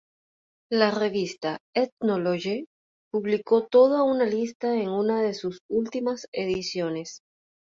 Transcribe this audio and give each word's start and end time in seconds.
La 0.71 0.89
revista 0.89 1.59
"Ethnologue" 1.75 2.65
publicó 3.11 3.67
toda 3.67 4.01
una 4.01 4.25
lista 4.25 4.75
en 4.75 4.89
una 4.89 5.21
de 5.21 5.35
sus 5.35 5.59
últimas 5.69 6.27
ediciones. 6.31 7.21